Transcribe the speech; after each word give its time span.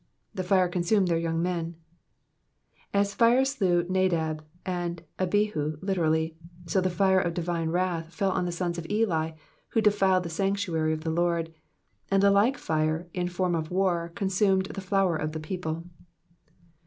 ^^ 0.01 0.03
The 0.33 0.41
fire 0.43 0.67
eamumed 0.67 1.09
their 1.09 1.19
yovng 1.19 1.41
meny 1.41 1.75
As 2.91 3.13
firo 3.13 3.45
slew 3.45 3.83
Nadab 3.87 4.43
and 4.65 5.03
Abihu 5.19 5.77
literally, 5.79 6.35
so 6.65 6.81
the 6.81 6.89
fire 6.89 7.19
of 7.19 7.35
divine 7.35 7.69
wrath 7.69 8.11
fell 8.11 8.31
on 8.31 8.45
the 8.45 8.51
sons 8.51 8.79
of 8.79 8.87
Eli, 8.89 9.33
who 9.73 9.79
defiled 9.81 10.23
the 10.23 10.29
sanctuary 10.31 10.93
of 10.93 11.01
the 11.03 11.11
Lord, 11.11 11.53
and 12.09 12.23
the 12.23 12.31
like 12.31 12.57
fire, 12.57 13.09
in 13.13 13.27
the 13.27 13.31
form 13.31 13.53
of 13.53 13.69
war, 13.69 14.11
consumed 14.15 14.65
the 14.65 14.81
flower 14.81 15.15
of 15.15 15.33
the 15.33 15.39
people. 15.39 15.83